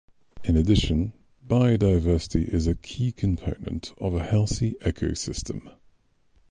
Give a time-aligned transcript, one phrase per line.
[0.43, 1.13] In addition,
[1.47, 5.75] biodiversity is a key component of a healthy ecosystem.